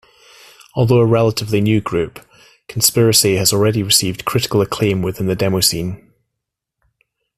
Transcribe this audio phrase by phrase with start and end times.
[0.73, 2.25] Although a relatively new group,
[2.67, 6.01] Conspiracy has already received critical acclaim within the demoscene.